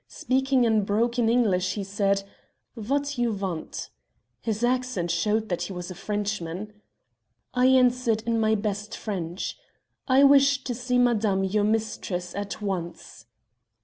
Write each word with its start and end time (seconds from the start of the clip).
Speaking 0.07 0.63
in 0.63 0.83
broken 0.83 1.29
English 1.29 1.75
he 1.75 1.83
said 1.83 2.23
'Vat 2.75 3.19
you 3.19 3.31
vant?' 3.33 3.91
His 4.41 4.63
accent 4.63 5.11
showed 5.11 5.47
that 5.49 5.61
he 5.61 5.73
was 5.73 5.91
a 5.91 5.93
Frenchman. 5.93 6.73
"I 7.53 7.67
answered 7.67 8.23
in 8.25 8.39
my 8.39 8.55
best 8.55 8.97
French, 8.97 9.59
'I 10.07 10.23
wish 10.23 10.63
to 10.63 10.73
see 10.73 10.97
madame, 10.97 11.43
your 11.43 11.65
mistress, 11.65 12.33
at 12.33 12.63
once.' 12.63 13.27